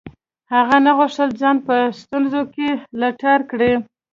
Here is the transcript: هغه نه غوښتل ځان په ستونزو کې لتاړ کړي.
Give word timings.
هغه 0.53 0.77
نه 0.85 0.91
غوښتل 0.97 1.29
ځان 1.41 1.57
په 1.67 1.75
ستونزو 2.01 2.41
کې 2.53 2.69
لتاړ 3.01 3.39
کړي. 3.51 3.73